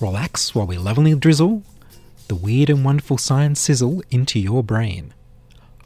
[0.00, 1.62] Relax while we lovingly drizzle
[2.28, 5.14] the weird and wonderful science sizzle into your brain.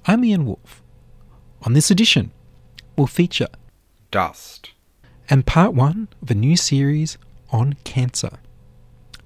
[0.07, 0.83] I'm Ian Woolf.
[1.63, 2.33] On this edition,
[2.97, 3.49] we'll feature
[4.11, 4.71] Dust.
[5.29, 7.19] and part one of a new series
[7.51, 8.39] on cancer.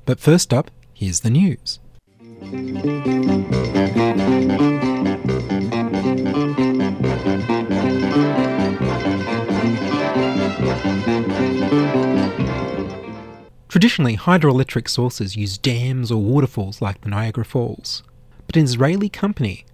[0.04, 1.78] But first up, here's the news.
[13.84, 18.02] Traditionally, hydroelectric sources use dams or waterfalls like the Niagara Falls.
[18.46, 19.66] But an Israeli company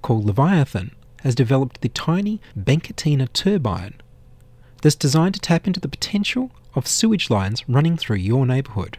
[0.00, 4.00] called Leviathan has developed the tiny Benkatina turbine
[4.80, 8.96] that's designed to tap into the potential of sewage lines running through your neighbourhood,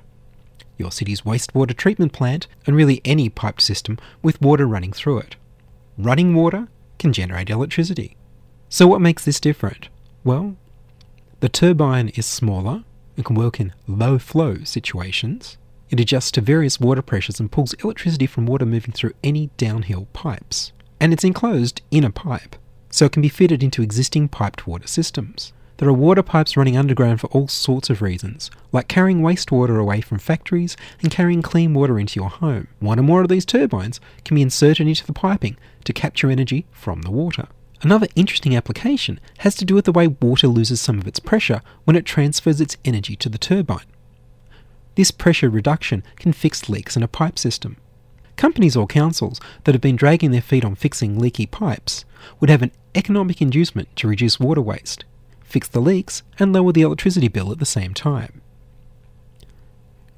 [0.78, 5.38] your city's wastewater treatment plant, and really any piped system with water running through it.
[5.98, 6.68] Running water
[7.00, 8.16] can generate electricity.
[8.70, 9.90] So, what makes this different?
[10.24, 10.56] Well,
[11.40, 12.84] the turbine is smaller
[13.16, 15.58] and can work in low flow situations.
[15.90, 20.08] It adjusts to various water pressures and pulls electricity from water moving through any downhill
[20.14, 20.72] pipes.
[21.00, 22.56] And it's enclosed in a pipe,
[22.90, 25.52] so it can be fitted into existing piped water systems.
[25.78, 30.00] There are water pipes running underground for all sorts of reasons, like carrying wastewater away
[30.02, 32.68] from factories and carrying clean water into your home.
[32.80, 36.68] One or more of these turbines can be inserted into the piping to capture energy
[36.72, 37.48] from the water.
[37.84, 41.62] Another interesting application has to do with the way water loses some of its pressure
[41.84, 43.86] when it transfers its energy to the turbine.
[44.96, 47.78] This pressure reduction can fix leaks in a pipe system.
[48.36, 52.06] Companies or councils that have been dragging their feet on fixing leaky pipes
[52.40, 55.06] would have an economic inducement to reduce water waste,
[55.44, 58.42] fix the leaks, and lower the electricity bill at the same time.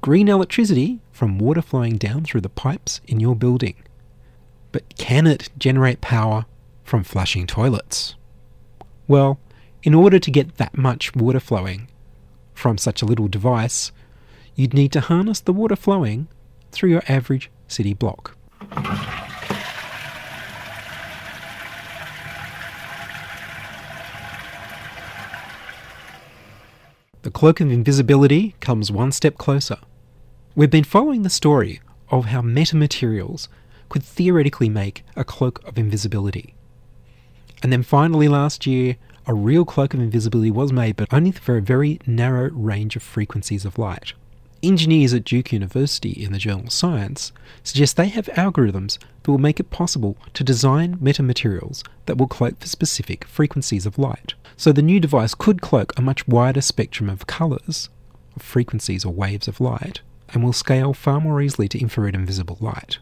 [0.02, 3.76] Green electricity from water flowing down through the pipes in your building.
[4.70, 6.44] But can it generate power
[6.84, 8.14] from flushing toilets?
[9.08, 9.40] Well,
[9.82, 11.88] in order to get that much water flowing
[12.54, 13.90] from such a little device,
[14.54, 16.28] you'd need to harness the water flowing
[16.70, 18.36] through your average city block.
[27.22, 29.78] The cloak of invisibility comes one step closer.
[30.54, 31.80] We've been following the story
[32.10, 33.48] of how metamaterials
[33.88, 36.53] could theoretically make a cloak of invisibility.
[37.64, 41.56] And then finally last year, a real cloak of invisibility was made, but only for
[41.56, 44.12] a very narrow range of frequencies of light.
[44.62, 47.32] Engineers at Duke University in the journal Science
[47.62, 52.60] suggest they have algorithms that will make it possible to design metamaterials that will cloak
[52.60, 54.34] for specific frequencies of light.
[54.58, 57.88] So the new device could cloak a much wider spectrum of colours,
[58.38, 60.02] frequencies or waves of light,
[60.34, 62.98] and will scale far more easily to infrared and visible light.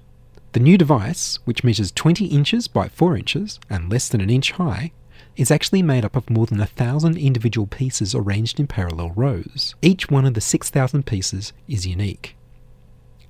[0.53, 4.53] The new device, which measures 20 inches by 4 inches and less than an inch
[4.53, 4.93] high,
[5.35, 9.75] is actually made up of more than a thousand individual pieces arranged in parallel rows.
[9.81, 12.37] Each one of the 6,000 pieces is unique.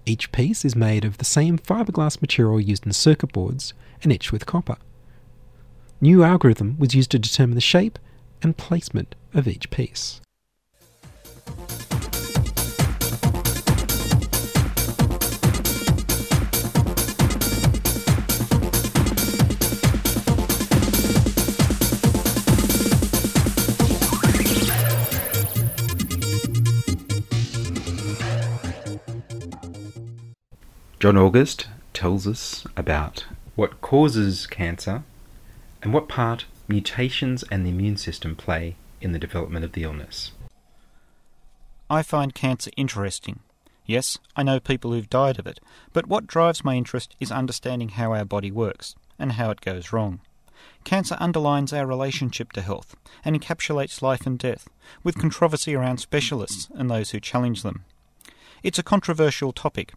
[0.04, 3.72] Each piece is made of the same fiberglass material used in circuit boards
[4.02, 4.76] and etched with copper.
[6.00, 8.00] New algorithm was used to determine the shape
[8.42, 10.20] and placement of each piece.
[31.02, 33.24] John August tells us about
[33.56, 35.02] what causes cancer
[35.82, 40.30] and what part mutations and the immune system play in the development of the illness.
[41.90, 43.40] I find cancer interesting.
[43.84, 45.58] Yes, I know people who've died of it,
[45.92, 49.92] but what drives my interest is understanding how our body works and how it goes
[49.92, 50.20] wrong.
[50.84, 52.94] Cancer underlines our relationship to health
[53.24, 54.68] and encapsulates life and death,
[55.02, 57.82] with controversy around specialists and those who challenge them.
[58.62, 59.94] It's a controversial topic.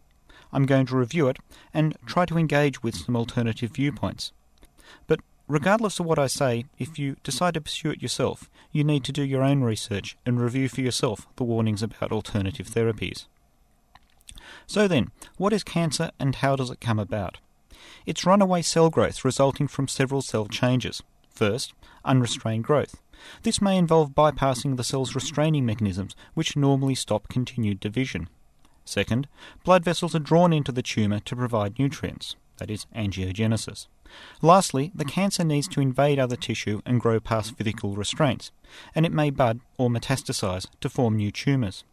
[0.52, 1.38] I'm going to review it
[1.74, 4.32] and try to engage with some alternative viewpoints.
[5.08, 9.04] But regardless of what I say, if you decide to pursue it yourself, you need
[9.06, 13.26] to do your own research and review for yourself the warnings about alternative therapies.
[14.68, 17.40] So then, what is cancer and how does it come about?
[18.06, 21.04] It's runaway cell growth resulting from several cell changes.
[21.30, 23.02] First, unrestrained growth.
[23.44, 28.30] This may involve bypassing the cell's restraining mechanisms, which normally stop continued division.
[28.86, 29.28] Second,
[29.64, 33.88] blood vessels are drawn into the tumour to provide nutrients, that is, angiogenesis.
[34.42, 38.52] Lastly, the cancer needs to invade other tissue and grow past physical restraints,
[38.94, 41.84] and it may bud or metastasize to form new tumours.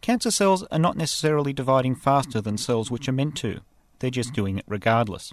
[0.00, 3.60] Cancer cells are not necessarily dividing faster than cells which are meant to,
[3.98, 5.32] they're just doing it regardless.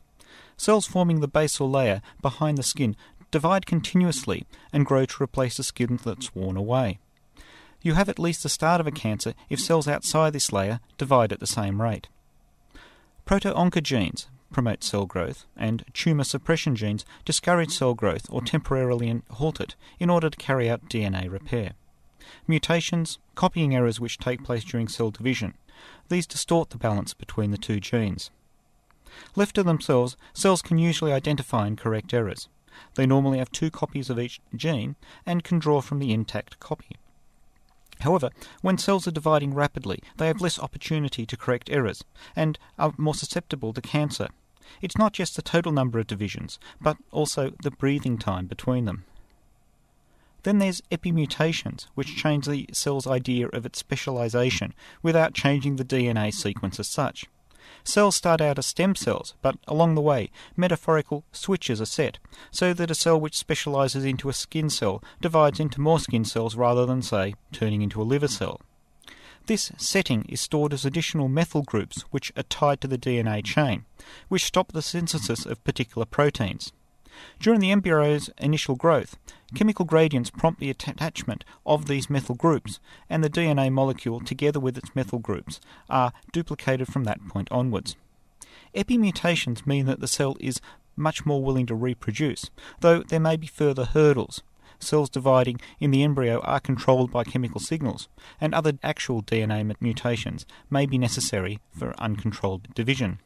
[0.58, 2.96] Cells forming the basal layer behind the skin
[3.32, 7.00] divide continuously and grow to replace the skin that's worn away.
[7.86, 11.32] You have at least the start of a cancer if cells outside this layer divide
[11.32, 12.08] at the same rate.
[13.26, 19.76] Proto-oncogenes promote cell growth, and tumour suppression genes discourage cell growth or temporarily halt it
[20.00, 21.74] in order to carry out DNA repair.
[22.48, 25.54] Mutations, copying errors which take place during cell division,
[26.10, 28.32] these distort the balance between the two genes.
[29.36, 32.50] Left to themselves, cells can usually identify and correct errors.
[32.96, 36.96] They normally have two copies of each gene and can draw from the intact copy.
[38.02, 38.30] However,
[38.62, 42.04] when cells are dividing rapidly, they have less opportunity to correct errors
[42.36, 44.28] and are more susceptible to cancer.
[44.82, 49.06] It's not just the total number of divisions, but also the breathing time between them.
[50.44, 56.32] Then there's epimutations, which change the cell's idea of its specialization without changing the DNA
[56.34, 57.26] sequence as such.
[57.88, 62.18] Cells start out as stem cells, but along the way, metaphorical switches are set,
[62.50, 66.56] so that a cell which specializes into a skin cell divides into more skin cells
[66.56, 68.60] rather than, say, turning into a liver cell.
[69.46, 73.86] This setting is stored as additional methyl groups which are tied to the DNA chain,
[74.30, 76.74] which stop the synthesis of particular proteins.
[77.40, 79.18] During the embryo's initial growth,
[79.54, 82.80] chemical gradients prompt the attachment of these methyl groups,
[83.10, 85.60] and the DNA molecule, together with its methyl groups,
[85.90, 87.96] are duplicated from that point onwards.
[88.74, 90.60] Epimutations mean that the cell is
[90.96, 92.50] much more willing to reproduce,
[92.82, 94.44] though there may be further hurdles.
[94.80, 98.10] Cells dividing in the embryo are controlled by chemical signals,
[98.42, 103.20] and other actual DNA mutations may be necessary for uncontrolled division.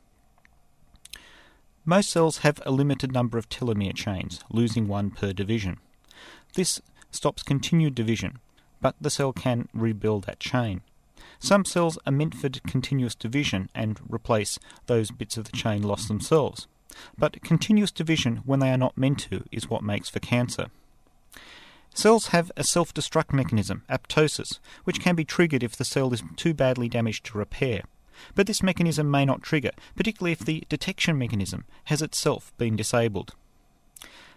[1.85, 5.77] Most cells have a limited number of telomere chains, losing one per division.
[6.55, 6.81] This
[7.11, 8.39] stops continued division,
[8.81, 10.81] but the cell can rebuild that chain.
[11.39, 16.07] Some cells are meant for continuous division and replace those bits of the chain lost
[16.07, 16.67] themselves.
[17.17, 20.67] But continuous division, when they are not meant to, is what makes for cancer.
[21.93, 26.23] Cells have a self destruct mechanism, apoptosis, which can be triggered if the cell is
[26.35, 27.83] too badly damaged to repair.
[28.35, 33.33] But this mechanism may not trigger, particularly if the detection mechanism has itself been disabled.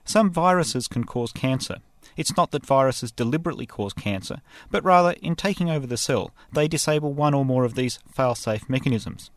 [0.05, 1.77] Some viruses can cause cancer.
[2.17, 4.41] It's not that viruses deliberately cause cancer,
[4.71, 8.69] but rather, in taking over the cell, they disable one or more of these fail-safe
[8.69, 9.31] mechanisms.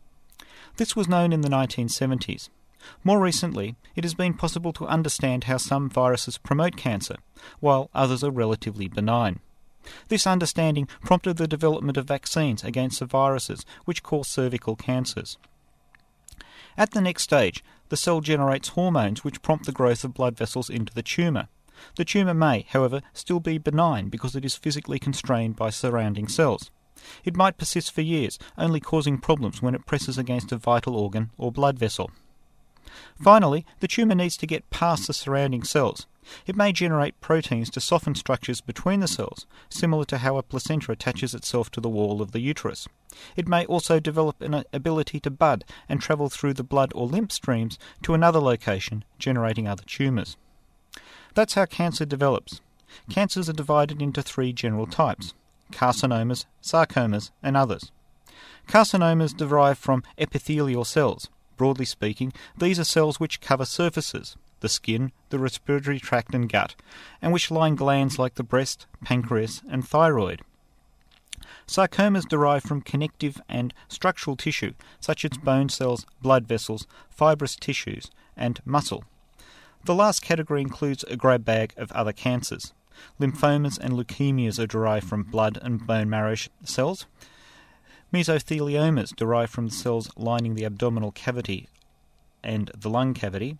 [0.76, 2.48] This was known in the 1970s.
[3.02, 7.16] More recently, it has been possible to understand how some viruses promote cancer,
[7.60, 9.40] while others are relatively benign.
[10.08, 15.38] This understanding prompted the development of vaccines against the viruses which cause cervical cancers.
[16.76, 20.68] At the next stage, the cell generates hormones which prompt the growth of blood vessels
[20.68, 21.48] into the tumour.
[21.96, 26.70] The tumour may, however, still be benign because it is physically constrained by surrounding cells.
[27.24, 31.30] It might persist for years, only causing problems when it presses against a vital organ
[31.36, 32.10] or blood vessel.
[33.22, 36.06] Finally, the tumour needs to get past the surrounding cells.
[36.46, 40.92] It may generate proteins to soften structures between the cells, similar to how a placenta
[40.92, 42.88] attaches itself to the wall of the uterus.
[43.36, 47.32] It may also develop an ability to bud and travel through the blood or lymph
[47.32, 50.36] streams to another location, generating other tumours.
[51.34, 52.60] That's how cancer develops.
[53.10, 55.34] Cancers are divided into three general types
[55.72, 57.90] carcinomas, sarcomas, and others.
[58.68, 61.28] Carcinomas derive from epithelial cells.
[61.56, 66.74] Broadly speaking, these are cells which cover surfaces, the skin, the respiratory tract, and gut,
[67.20, 70.42] and which line glands like the breast, pancreas, and thyroid.
[71.66, 78.10] Sarcomas derive from connective and structural tissue, such as bone cells, blood vessels, fibrous tissues,
[78.36, 79.04] and muscle.
[79.84, 82.72] The last category includes a grab bag of other cancers.
[83.20, 86.34] Lymphomas and leukemias are derived from blood and bone marrow
[86.64, 87.06] cells.
[88.12, 91.68] Mesotheliomas derive from the cells lining the abdominal cavity
[92.42, 93.58] and the lung cavity.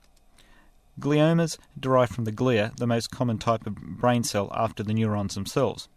[0.99, 5.35] Gliomas derive from the glia, the most common type of brain cell after the neurons
[5.35, 5.89] themselves.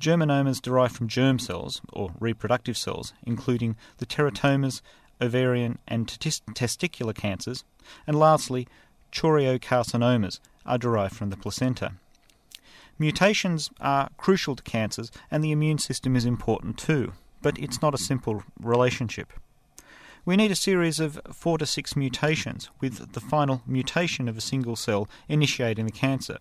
[0.00, 4.80] Germinomas derive from germ cells, or reproductive cells, including the teratomas,
[5.20, 7.64] ovarian and testicular cancers.
[8.06, 8.66] And lastly,
[9.12, 11.92] choriocarcinomas are derived from the placenta.
[12.98, 17.94] Mutations are crucial to cancers, and the immune system is important too, but it's not
[17.94, 19.32] a simple relationship.
[20.30, 24.40] We need a series of four to six mutations, with the final mutation of a
[24.40, 26.36] single cell initiating the cancer.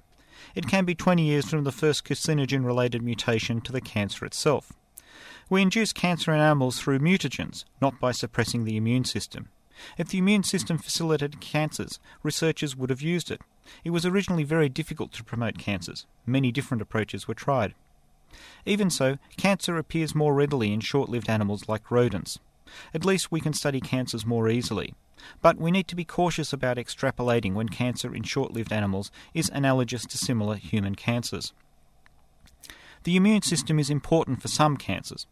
[0.53, 4.73] It can be 20 years from the first carcinogen related mutation to the cancer itself.
[5.49, 9.49] We induce cancer in animals through mutagens, not by suppressing the immune system.
[9.97, 13.41] If the immune system facilitated cancers, researchers would have used it.
[13.83, 16.05] It was originally very difficult to promote cancers.
[16.27, 17.73] Many different approaches were tried.
[18.67, 22.37] Even so, cancer appears more readily in short lived animals like rodents.
[22.93, 24.93] At least we can study cancers more easily.
[25.41, 29.49] But we need to be cautious about extrapolating when cancer in short lived animals is
[29.49, 31.53] analogous to similar human cancers.
[33.03, 35.27] The immune system is important for some cancers.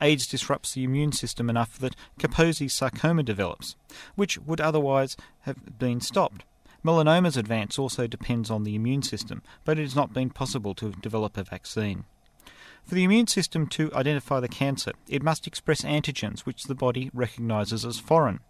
[0.00, 3.76] AIDS disrupts the immune system enough that Kaposi's sarcoma develops,
[4.14, 6.44] which would otherwise have been stopped.
[6.84, 10.92] Melanoma's advance also depends on the immune system, but it has not been possible to
[10.92, 12.04] develop a vaccine.
[12.88, 17.10] For the immune system to identify the cancer, it must express antigens which the body
[17.12, 18.40] recognizes as foreign.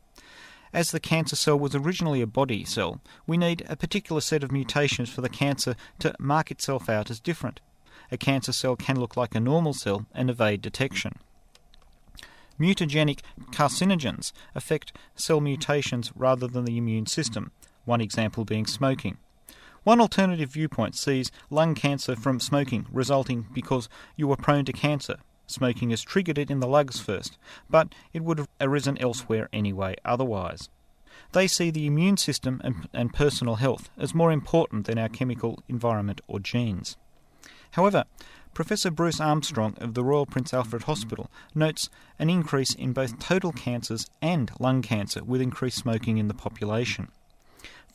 [0.73, 4.53] As the cancer cell was originally a body cell, we need a particular set of
[4.53, 7.61] mutations for the cancer to mark itself out as different.
[8.13, 11.19] A cancer cell can look like a normal cell and evade detection.
[12.61, 17.51] Mutagenic carcinogens affect cell mutations rather than the immune system,
[17.87, 19.19] one example being smoking.
[19.89, 25.17] One alternative viewpoint sees lung cancer from smoking resulting because you were prone to cancer.
[25.47, 27.39] Smoking has triggered it in the lungs first,
[27.71, 30.69] but it would have arisen elsewhere anyway otherwise.
[31.33, 35.63] They see the immune system and, and personal health as more important than our chemical
[35.69, 36.99] environment or genes.
[37.71, 38.05] However,
[38.53, 43.53] Professor Bruce Armstrong of the Royal Prince Alfred Hospital notes an increase in both total
[43.53, 47.09] cancers and lung cancer with increased smoking in the population.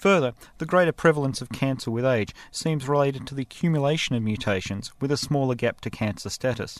[0.04, 4.92] Further, the greater prevalence of cancer with age seems related to the accumulation of mutations
[5.00, 6.78] with a smaller gap to cancer status,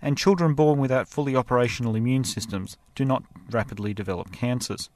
[0.00, 4.88] and children born without fully operational immune systems do not rapidly develop cancers.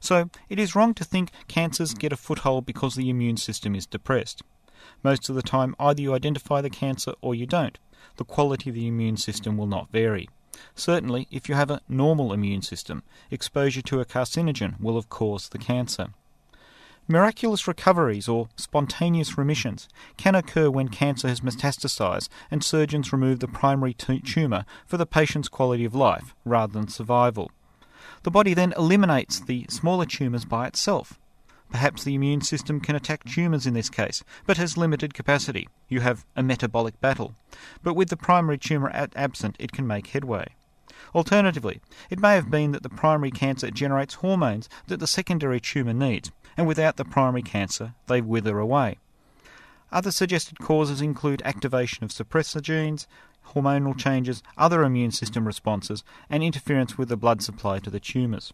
[0.00, 3.84] So, it is wrong to think cancers get a foothold because the immune system is
[3.84, 4.40] depressed.
[5.02, 7.78] Most of the time, either you identify the cancer or you don't.
[8.16, 10.30] The quality of the immune system will not vary.
[10.74, 15.52] Certainly, if you have a normal immune system, exposure to a carcinogen will have caused
[15.52, 16.14] the cancer.
[17.10, 23.48] Miraculous recoveries or spontaneous remissions can occur when cancer has metastasized and surgeons remove the
[23.48, 27.50] primary t- tumour for the patient's quality of life rather than survival.
[28.22, 31.18] The body then eliminates the smaller tumours by itself.
[31.72, 35.68] Perhaps the immune system can attack tumours in this case, but has limited capacity.
[35.88, 37.34] You have a metabolic battle.
[37.82, 40.54] But with the primary tumour absent, it can make headway.
[41.14, 45.92] Alternatively, it may have been that the primary cancer generates hormones that the secondary tumour
[45.92, 48.98] needs, and without the primary cancer, they wither away.
[49.90, 53.08] Other suggested causes include activation of suppressor genes,
[53.54, 58.52] hormonal changes, other immune system responses, and interference with the blood supply to the tumours.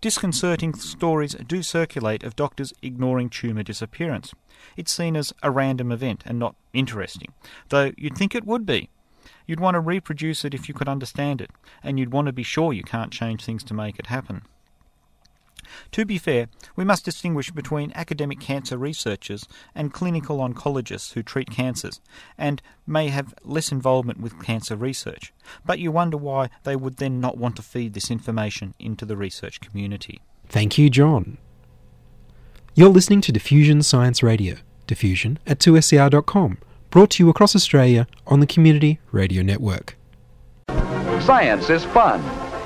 [0.00, 4.34] Disconcerting stories do circulate of doctors ignoring tumour disappearance.
[4.76, 7.32] It's seen as a random event and not interesting,
[7.68, 8.90] though you'd think it would be.
[9.46, 12.42] You'd want to reproduce it if you could understand it, and you'd want to be
[12.42, 14.42] sure you can't change things to make it happen.
[15.92, 21.50] To be fair, we must distinguish between academic cancer researchers and clinical oncologists who treat
[21.50, 22.00] cancers
[22.36, 25.32] and may have less involvement with cancer research,
[25.64, 29.16] but you wonder why they would then not want to feed this information into the
[29.16, 30.20] research community.
[30.48, 31.38] Thank you, John.
[32.74, 36.58] You're listening to Diffusion Science Radio, diffusion at 2ser.com,
[36.90, 39.96] brought to you across Australia on the Community Radio Network.
[41.20, 42.41] Science is fun.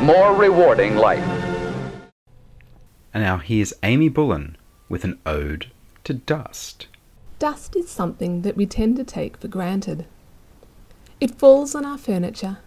[0.00, 1.22] more rewarding life.
[3.12, 4.56] And now here's Amy Bullen
[4.88, 5.66] with an ode
[6.04, 6.86] to dust.
[7.38, 10.06] Dust is something that we tend to take for granted.
[11.20, 12.58] It falls on our furniture,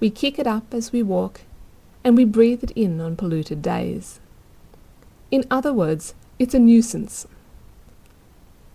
[0.00, 1.42] we kick it up as we walk,
[2.02, 4.18] and we breathe it in on polluted days.
[5.30, 7.26] In other words, it's a nuisance.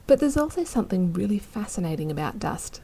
[0.05, 2.79] But there's also something really fascinating about dust.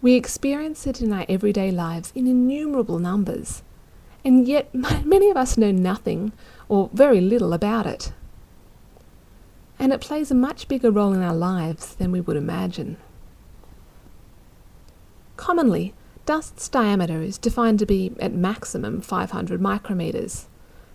[0.00, 3.62] We experience it in our everyday lives in innumerable numbers
[4.26, 6.32] and yet many of us know nothing
[6.68, 8.12] or very little about it.
[9.78, 12.96] And it plays a much bigger role in our lives than we would imagine.
[15.36, 20.46] Commonly, dust's diameter is defined to be at maximum 500 micrometers.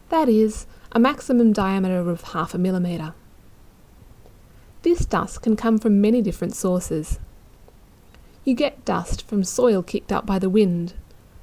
[0.09, 3.13] That is, a maximum diameter of half a millimeter.
[4.81, 7.17] This dust can come from many different sources.
[8.43, 10.95] You get dust from soil kicked up by the wind,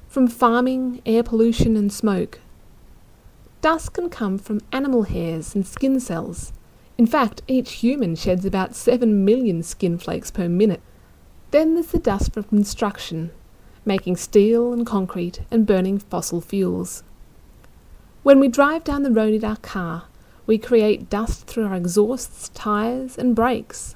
[0.09, 2.39] from farming, air pollution, and smoke.
[3.61, 6.51] Dust can come from animal hairs and skin cells.
[6.97, 10.81] In fact, each human sheds about 7 million skin flakes per minute.
[11.51, 13.29] Then there's the dust from construction,
[13.85, 17.03] making steel and concrete and burning fossil fuels.
[18.23, 20.05] When we drive down the road in our car,
[20.47, 23.95] we create dust through our exhausts, tyres, and brakes.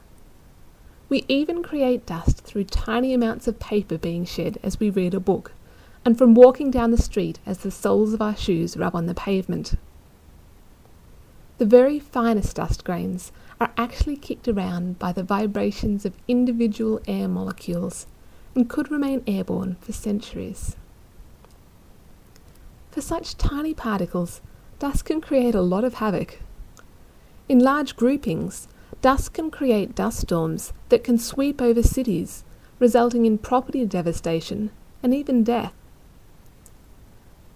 [1.10, 5.20] We even create dust through tiny amounts of paper being shed as we read a
[5.20, 5.53] book
[6.05, 9.13] and from walking down the street as the soles of our shoes rub on the
[9.13, 9.75] pavement.
[11.60, 13.31] The very finest dust grains
[13.62, 18.05] are actually kicked around by the vibrations of individual air molecules
[18.55, 20.75] and could remain airborne for centuries.
[22.91, 24.41] For such tiny particles,
[24.79, 26.39] dust can create a lot of havoc.
[27.48, 28.67] In large groupings,
[29.01, 32.43] dust can create dust storms that can sweep over cities,
[32.79, 35.74] resulting in property devastation and even death.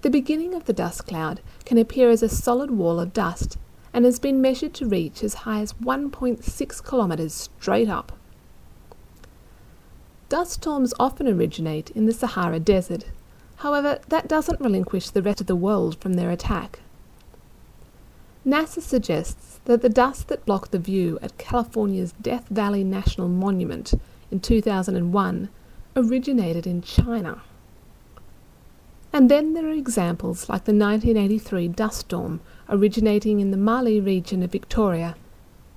[0.08, 3.58] The beginning of the dust cloud can appear as a solid wall of dust
[3.94, 8.14] and has been measured to reach as high as 1.6 kilometres straight up.
[10.30, 13.08] Dust storms often originate in the Sahara Desert.
[13.58, 16.80] However, that doesn't relinquish the rest of the world from their attack.
[18.46, 23.94] NASA suggests that the dust that blocked the view at California's Death Valley National Monument
[24.32, 25.50] in 2001
[25.98, 27.42] originated in China.
[29.14, 34.44] And then there are examples like the 1983 dust storm originating in the Mallee region
[34.44, 35.16] of Victoria,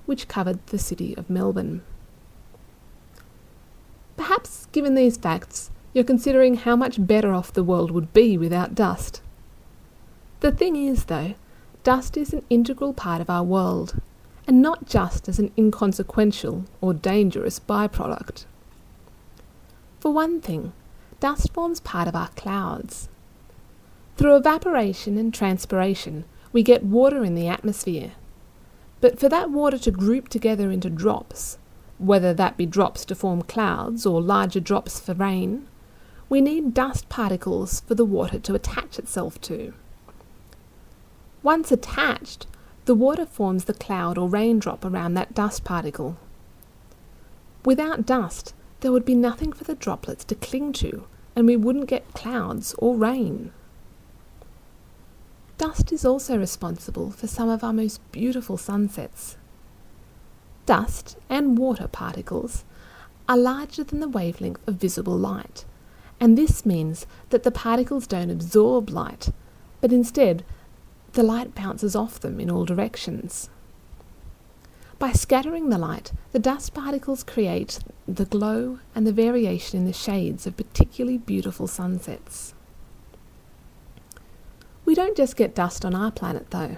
[0.05, 1.81] which covered the city of Melbourne.
[4.17, 8.75] Perhaps, given these facts, you're considering how much better off the world would be without
[8.75, 9.21] dust.
[10.41, 11.35] The thing is, though,
[11.83, 14.01] dust is an integral part of our world,
[14.47, 18.45] and not just as an inconsequential or dangerous byproduct.
[19.99, 20.73] For one thing,
[21.19, 23.07] dust forms part of our clouds.
[24.21, 28.11] Through evaporation and transpiration, we get water in the atmosphere.
[28.99, 31.57] But for that water to group together into drops,
[31.97, 35.65] whether that be drops to form clouds or larger drops for rain,
[36.29, 39.73] we need dust particles for the water to attach itself to.
[41.41, 42.45] Once attached,
[42.85, 46.15] the water forms the cloud or raindrop around that dust particle.
[47.65, 51.87] Without dust, there would be nothing for the droplets to cling to, and we wouldn't
[51.87, 53.51] get clouds or rain.
[55.61, 59.37] Dust is also responsible for some of our most beautiful sunsets.
[60.65, 62.63] Dust and water particles
[63.29, 65.63] are larger than the wavelength of visible light,
[66.19, 69.29] and this means that the particles don't absorb light,
[69.81, 70.43] but instead
[71.13, 73.51] the light bounces off them in all directions.
[74.97, 79.93] By scattering the light, the dust particles create the glow and the variation in the
[79.93, 82.55] shades of particularly beautiful sunsets.
[84.91, 86.75] We don't just get dust on our planet, though.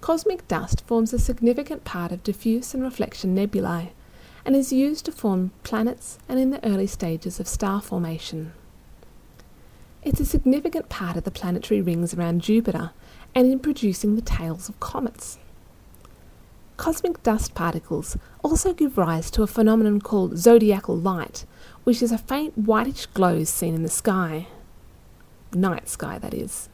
[0.00, 3.92] Cosmic dust forms a significant part of diffuse and reflection nebulae
[4.44, 8.54] and is used to form planets and in the early stages of star formation.
[10.02, 12.90] It's a significant part of the planetary rings around Jupiter
[13.36, 15.38] and in producing the tails of comets.
[16.76, 21.44] Cosmic dust particles also give rise to a phenomenon called zodiacal light,
[21.84, 24.48] which is a faint whitish glow seen in the sky.
[25.52, 26.68] Night sky, that is.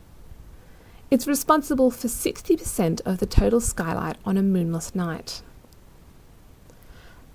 [1.12, 5.42] It's responsible for 60% of the total skylight on a moonless night.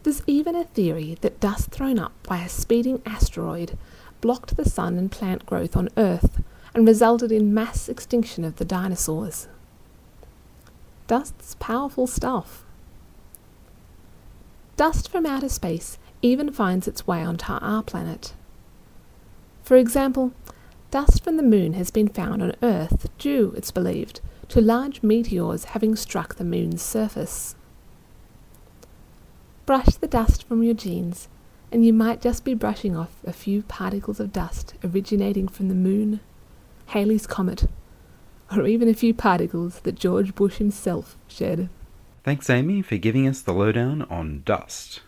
[0.01, 3.77] There's even a theory that dust thrown up by a speeding asteroid
[4.19, 6.41] blocked the sun and plant growth on Earth
[6.73, 9.47] and resulted in mass extinction of the dinosaurs.
[11.05, 12.65] Dust's powerful stuff.
[14.75, 18.33] Dust from outer space even finds its way onto our planet.
[19.61, 20.33] For example,
[20.97, 25.65] Dust from the moon has been found on Earth due, it's believed, to large meteors
[25.65, 27.55] having struck the moon's surface.
[29.67, 31.29] Brush the dust from your jeans,
[31.71, 35.75] and you might just be brushing off a few particles of dust originating from the
[35.75, 36.19] moon,
[36.87, 37.69] Halley's Comet,
[38.51, 41.69] or even a few particles that George Bush himself shed.
[42.23, 45.01] Thanks, Amy, for giving us the lowdown on dust,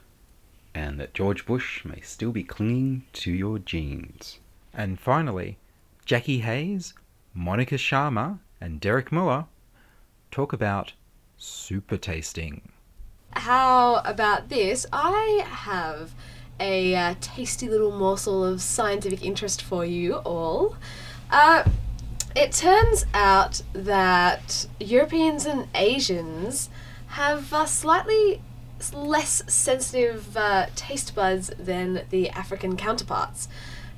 [0.76, 4.38] and that George Bush may still be clinging to your jeans.
[4.72, 5.58] And finally,
[6.10, 6.96] Jackie Hayes,
[7.36, 9.46] Monica Sharma and Derek Muller
[10.32, 10.94] talk about
[11.38, 12.72] super tasting.
[13.34, 14.88] How about this?
[14.92, 16.16] I have
[16.60, 20.78] a uh, tasty little morsel of scientific interest for you all.
[21.30, 21.66] Uh,
[22.36, 26.72] it turns out that Europeans and Asians
[27.10, 28.42] have uh, slightly
[28.94, 33.48] less sensitive uh, taste buds than the African counterparts.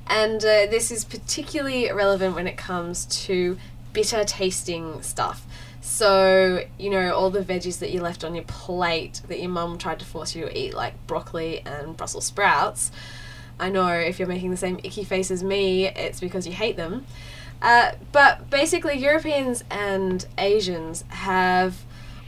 [0.06, 3.56] And uh, this is particularly relevant when it comes to
[3.92, 5.46] bitter tasting stuff.
[5.80, 9.78] So, you know, all the veggies that you left on your plate that your mum
[9.78, 12.92] tried to force you to eat, like broccoli and Brussels sprouts.
[13.58, 16.76] I know if you're making the same icky face as me, it's because you hate
[16.76, 17.06] them.
[17.60, 21.84] Uh, but basically, Europeans and Asians have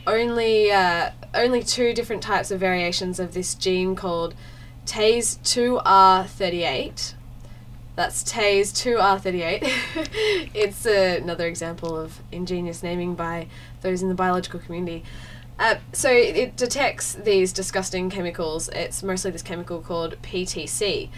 [0.07, 4.35] only uh, only two different types of variations of this gene called
[4.87, 7.15] TAS2R38.
[7.97, 9.71] That's TAS2R38.
[10.55, 13.47] it's uh, another example of ingenious naming by
[13.83, 15.05] those in the biological community.
[15.59, 18.69] Uh, so it, detects these disgusting chemicals.
[18.71, 21.09] It's mostly this chemical called PTC.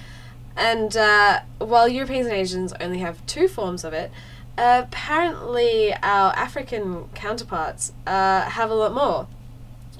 [0.54, 4.10] And uh, while Europeans and Asians only have two forms of it,
[4.58, 9.26] apparently our African counterparts uh, have a lot more.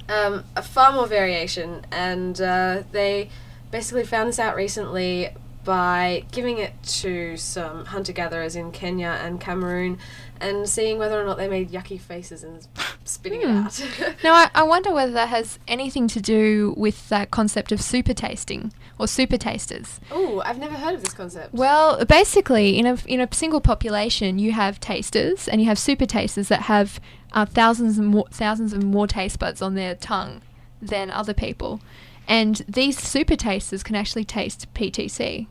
[0.08, 3.28] Um, a far more variation, and uh, they
[3.72, 5.30] basically found this out recently
[5.66, 9.98] by giving it to some hunter gatherers in Kenya and Cameroon
[10.40, 12.66] and seeing whether or not they made yucky faces and
[13.04, 13.82] spitting it out.
[14.22, 18.14] Now, I, I wonder whether that has anything to do with that concept of super
[18.14, 20.00] tasting or super tasters.
[20.12, 21.52] oh, I've never heard of this concept.
[21.52, 26.06] Well, basically, in a in a single population, you have tasters and you have super
[26.06, 27.00] tasters that have
[27.32, 30.42] uh, thousands and more thousands of more taste buds on their tongue
[30.80, 31.80] than other people,
[32.28, 35.46] and these super tasters can actually taste PTC.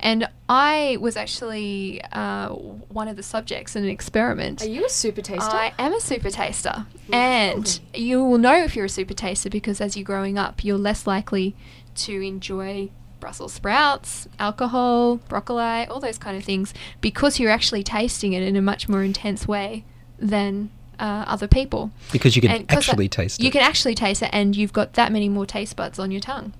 [0.00, 4.62] And I was actually uh, one of the subjects in an experiment.
[4.62, 5.56] Are you a super taster?
[5.56, 6.86] I am a super taster.
[7.12, 10.78] And you will know if you're a super taster because as you're growing up, you're
[10.78, 11.56] less likely
[11.96, 18.32] to enjoy Brussels sprouts, alcohol, broccoli, all those kind of things because you're actually tasting
[18.32, 19.84] it in a much more intense way
[20.18, 21.90] than uh, other people.
[22.12, 23.44] Because you can And 'cause actually that- taste it.
[23.44, 26.20] You can actually taste it, and you've got that many more taste buds on your
[26.20, 26.52] tongue.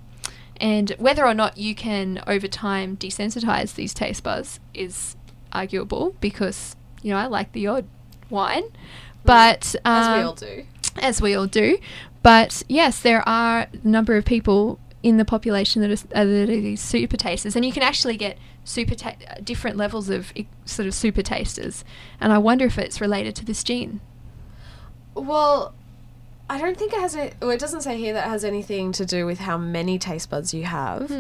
[0.61, 5.17] And whether or not you can over time desensitize these taste buds is
[5.53, 7.87] arguable because you know I like the odd
[8.29, 8.65] wine,
[9.25, 10.65] but As we um, all do.
[11.01, 11.79] as we all do.
[12.23, 16.43] But yes, there are a number of people in the population that are, uh, that
[16.43, 20.33] are these super tasters, and you can actually get super ta- different levels of
[20.65, 21.85] sort of super tasters.
[22.21, 24.01] And I wonder if it's related to this gene.
[25.15, 25.75] Well,
[26.51, 27.33] I don't think it has a.
[27.41, 30.31] Well, it doesn't say here that it has anything to do with how many taste
[30.31, 31.11] buds you have,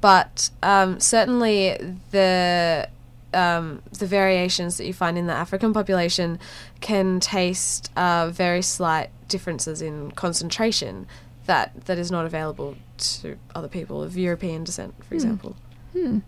[0.00, 1.76] but um, certainly
[2.10, 2.88] the
[3.34, 6.38] um, the variations that you find in the African population
[6.80, 11.06] can taste uh, very slight differences in concentration
[11.46, 15.56] that that is not available to other people of European descent, for example.
[15.92, 16.18] Hmm.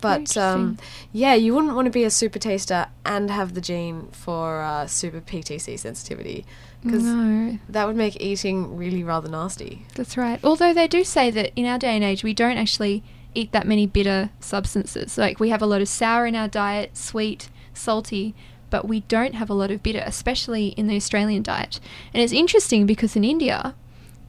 [0.00, 0.78] But um,
[1.12, 4.86] yeah, you wouldn't want to be a super taster and have the gene for uh,
[4.86, 6.44] super PTC sensitivity
[6.82, 7.58] because No.
[7.68, 9.86] that would make eating really rather nasty.
[9.94, 10.38] That's right.
[10.44, 13.02] Although they do say that in our day and age, we don't actually
[13.34, 15.16] eat that many bitter substances.
[15.18, 18.34] Like we have a lot of sour in our diet, sweet, salty,
[18.70, 21.80] but we don't have a lot of bitter, especially in the Australian diet.
[22.12, 23.74] And it's interesting because in India,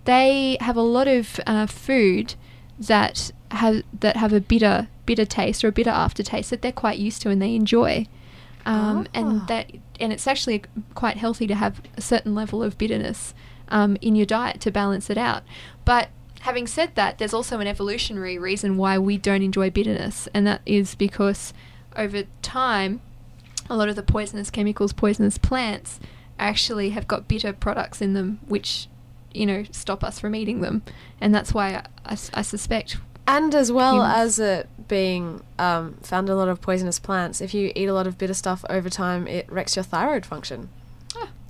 [0.05, 2.35] they have a lot of uh, food
[2.79, 6.99] that have that have a bitter bitter taste or a bitter aftertaste that they're quite
[6.99, 8.05] used to and they enjoy.
[8.65, 13.33] Um, and that and it's actually quite healthy to have a certain level of bitterness
[13.69, 15.43] um, in your diet to balance it out.
[15.85, 16.09] But
[16.41, 20.61] having said that, there's also an evolutionary reason why we don't enjoy bitterness, and that
[20.65, 21.53] is because
[21.95, 23.01] over time,
[23.69, 25.99] a lot of the poisonous chemicals, poisonous plants,
[26.39, 28.87] actually have got bitter products in them, which
[29.33, 30.83] you know stop us from eating them,
[31.19, 32.97] and that's why I suspect.
[33.27, 34.17] And as well Humans.
[34.17, 37.93] as it being um, found in a lot of poisonous plants, if you eat a
[37.93, 40.69] lot of bitter stuff over time, it wrecks your thyroid function.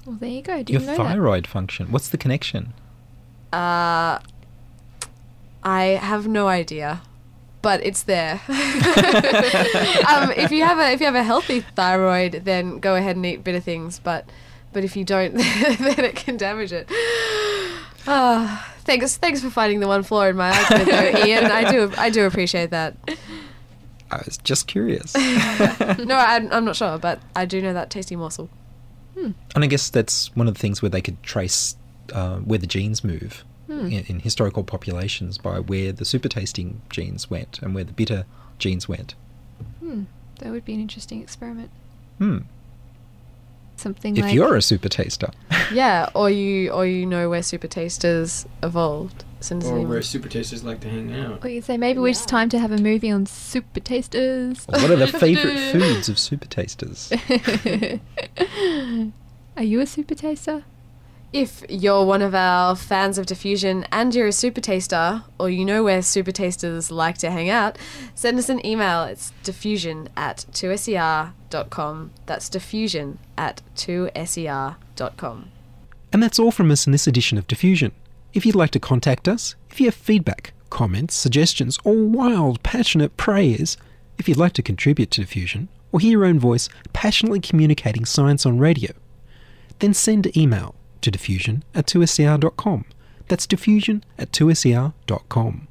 [0.07, 0.57] Well, there you go.
[0.63, 0.97] Didn't Your know that.
[0.97, 1.91] thyroid function.
[1.91, 2.73] What's the connection?
[3.51, 4.19] Uh,
[5.63, 7.01] I have no idea,
[7.61, 8.39] but it's there.
[8.47, 13.25] um, if you have a if you have a healthy thyroid, then go ahead and
[13.25, 13.99] eat bitter things.
[13.99, 14.29] But
[14.71, 16.89] but if you don't, then it can damage it.
[18.09, 21.45] Ah, thanks thanks for finding the one flaw in my argument, though, Ian.
[21.45, 22.95] I do I do appreciate that.
[24.09, 25.13] I was just curious.
[25.99, 28.49] No, I'm, I'm not sure, but I do know that tasty morsel.
[29.15, 31.75] And I guess that's one of the things where they could trace
[32.13, 33.87] uh, where the genes move Hmm.
[33.87, 38.25] in, in historical populations by where the super tasting genes went and where the bitter
[38.59, 39.13] genes went.
[39.81, 40.03] Hmm,
[40.39, 41.69] that would be an interesting experiment.
[42.19, 42.37] Hmm.
[43.77, 45.29] Something If like you're a super taster.
[45.71, 49.25] Yeah, or you or you know where super tasters evolved.
[49.41, 51.43] Send us an Or where super tasters like to hang out.
[51.43, 54.65] Or you say maybe it's time to have a movie on super tasters.
[54.65, 57.11] What are the favourite foods of super tasters?
[59.57, 60.63] Are you a super taster?
[61.33, 65.65] If you're one of our fans of Diffusion and you're a super taster, or you
[65.65, 67.77] know where super tasters like to hang out,
[68.15, 69.03] send us an email.
[69.03, 71.33] It's diffusion at 2ser.com.
[71.49, 75.51] That's diffusion at 2ser.com.
[76.13, 77.91] And that's all from us in this edition of Diffusion.
[78.33, 83.17] If you'd like to contact us, if you have feedback, comments, suggestions, or wild, passionate
[83.17, 83.77] prayers,
[84.17, 88.45] if you'd like to contribute to Diffusion, or hear your own voice passionately communicating science
[88.45, 88.91] on radio,
[89.79, 92.85] then send email to diffusion at 2ser.com.
[93.27, 95.67] That's diffusion at 2ser.com.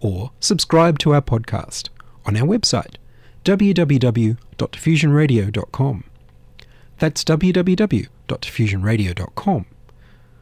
[0.00, 1.88] Or subscribe to our podcast
[2.24, 2.96] on our website,
[3.44, 6.04] www.diffusionradio.com.
[6.98, 9.66] That's www.diffusionradio.com.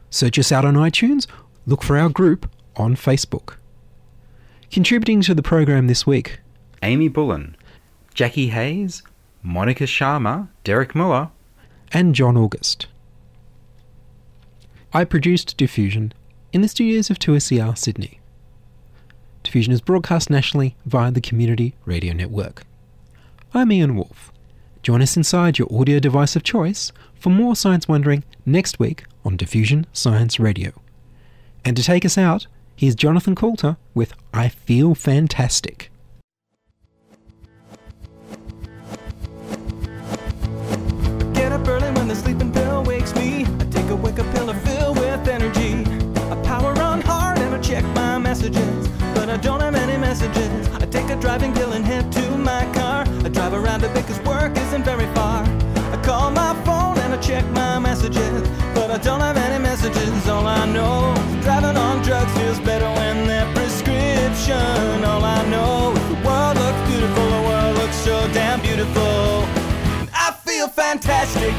[0.09, 1.27] Search us out on iTunes,
[1.65, 3.55] look for our group on Facebook.
[4.71, 6.41] Contributing to the program this week,
[6.83, 7.55] Amy Bullen,
[8.13, 9.01] Jackie Hayes,
[9.41, 11.29] Monica Sharma, Derek Muller,
[11.91, 12.87] and John August.
[14.93, 16.13] I produced Diffusion
[16.51, 18.19] in the studios of 2SER Sydney.
[19.43, 22.63] Diffusion is broadcast nationally via the Community Radio Network.
[23.51, 24.31] I'm Ian Woolf.
[24.83, 29.37] Join us inside your audio device of choice for more science wondering next week on
[29.37, 30.71] Diffusion Science Radio.
[31.65, 35.89] And to take us out, here's Jonathan Coulton with I Feel Fantastic.
[41.33, 43.45] Get up early when the sleeping pill wakes me.
[43.45, 45.83] I take a wake up pill to fill with energy.
[46.31, 50.67] I power on hard and I check my messages, but I don't have any messages.
[50.67, 51.83] I take a driving pill and
[53.59, 55.43] around a bit 'cause work isn't very far.
[55.95, 58.41] I call my phone and I check my messages,
[58.75, 60.27] but I don't have any messages.
[60.33, 61.13] All I know
[61.45, 65.03] driving on drugs feels better when they're prescription.
[65.11, 69.45] All I know is the world looks beautiful, the world looks so damn beautiful.
[70.25, 71.55] I feel fantastic,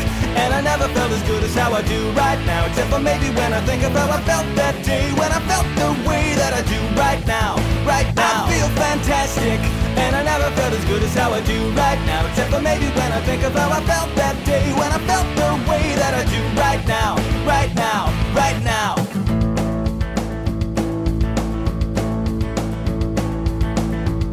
[0.80, 2.64] never felt as good as how I do right now.
[2.66, 5.68] Except for maybe when I think of how I felt that day, when I felt
[5.76, 8.46] the way that I do right now, right now.
[8.46, 9.60] I feel fantastic,
[10.00, 12.26] and I never felt as good as how I do right now.
[12.26, 15.28] Except for maybe when I think of how I felt that day, when I felt
[15.36, 18.96] the way that I do right now, right now, right now.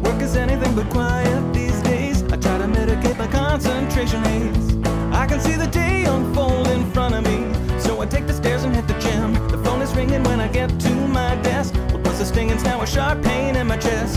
[0.02, 2.22] Work is anything but quiet these days.
[2.32, 4.77] I try to mitigate my concentration haze.
[5.18, 7.38] I can see the day unfold in front of me.
[7.80, 9.34] So I take the stairs and hit the gym.
[9.48, 11.74] The phone is ringing when I get to my desk.
[11.90, 14.14] Well, plus the stinging's now a sharp pain in my chest.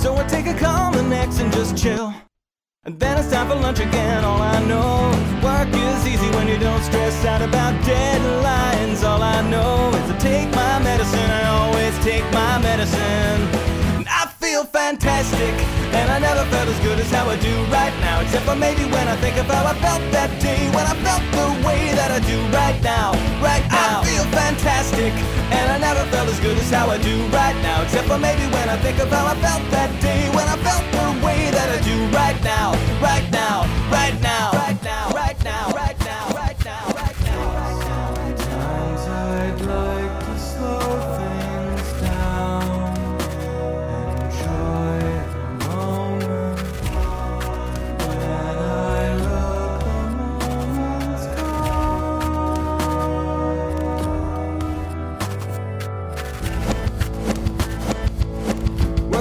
[0.00, 0.54] So I take a
[1.02, 2.14] next and just chill.
[2.84, 4.24] And then it's time for lunch again.
[4.24, 9.02] All I know is work is easy when you don't stress out about deadlines.
[9.02, 11.30] All I know is to take my medicine.
[11.40, 13.75] I always take my medicine.
[14.56, 15.52] Feel fantastic,
[15.92, 18.22] and I never felt as good as how I do right now.
[18.22, 21.20] Except for maybe when I think of how I felt that day, when I felt
[21.36, 23.12] the way that I do right now,
[23.44, 24.00] right now.
[24.00, 25.12] I feel fantastic,
[25.52, 27.84] and I never felt as good as how I do right now.
[27.84, 30.84] Except for maybe when I think of how I felt that day, when I felt
[30.88, 32.72] the way that I do right now,
[33.04, 33.45] right now,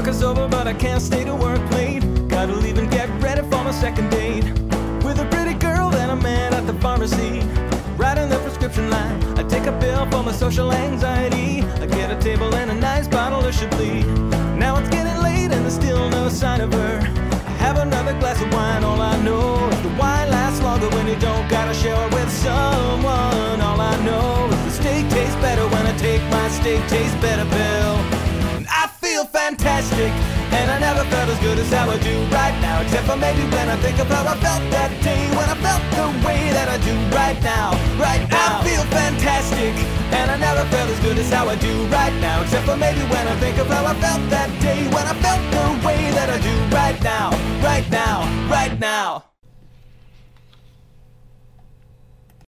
[0.05, 2.03] Work is over, but I can't stay to work late.
[2.27, 4.43] Gotta leave and get ready for my second date
[5.03, 7.41] with a pretty girl and a man at the pharmacy.
[7.97, 11.63] Writing the prescription line, I take a pill for my social anxiety.
[11.81, 14.05] I get a table and a nice bottle of Chablis.
[14.59, 16.99] Now it's getting late and there's still no sign of her.
[17.47, 21.07] I have another glass of wine, all I know is the wine lasts longer when
[21.07, 23.59] you don't gotta share it with someone.
[23.59, 27.49] All I know is the steak tastes better when I take my steak tastes better
[27.49, 28.14] pill.
[29.65, 30.13] And I fantastic,
[30.53, 32.81] and I never felt as good as how I do right now.
[32.81, 35.81] Except for maybe when I think of how I felt that day, when I felt
[35.97, 38.61] the way that I do right now, right now.
[38.61, 39.73] I feel fantastic,
[40.13, 42.43] and I never felt as good as how I do right now.
[42.43, 45.41] Except for maybe when I think of how I felt that day, when I felt
[45.49, 47.31] the way that I do right now,
[47.65, 49.34] right now, right now.